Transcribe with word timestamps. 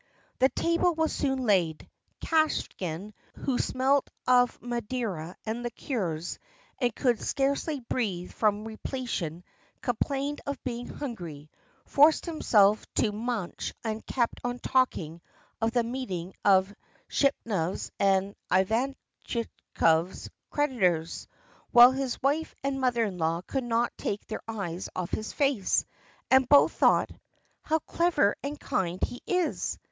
The 0.39 0.49
table 0.49 0.95
was 0.95 1.13
soon 1.13 1.45
laid. 1.45 1.87
Kvashin, 2.25 3.13
who 3.35 3.59
smelt 3.59 4.09
of 4.25 4.59
madeira 4.59 5.35
and 5.45 5.61
liqueurs 5.61 6.39
and 6.79 6.89
who 6.91 7.03
could 7.03 7.21
scarcely 7.21 7.81
breathe 7.81 8.31
from 8.33 8.65
repletion, 8.67 9.43
complained 9.79 10.41
of 10.47 10.63
being 10.63 10.87
hungry, 10.87 11.51
forced 11.85 12.25
himself 12.25 12.83
to 12.95 13.11
munch 13.11 13.75
and 13.83 14.03
kept 14.03 14.39
on 14.43 14.57
talking 14.57 15.21
of 15.61 15.69
the 15.71 15.83
meeting 15.83 16.33
of 16.43 16.73
Shipunov's 17.07 17.91
and 17.99 18.35
Ivantchikov's 18.51 20.31
creditors, 20.49 21.27
while 21.69 21.91
his 21.91 22.19
wife 22.23 22.55
and 22.63 22.81
mother 22.81 23.03
in 23.03 23.19
law 23.19 23.41
could 23.41 23.65
not 23.65 23.95
take 23.99 24.25
their 24.25 24.41
eyes 24.47 24.89
off 24.95 25.11
his 25.11 25.31
face, 25.31 25.85
and 26.31 26.49
both 26.49 26.71
thought: 26.71 27.11
"How 27.61 27.77
clever 27.77 28.35
and 28.41 28.59
kind 28.59 28.97
he 29.03 29.21
is! 29.27 29.77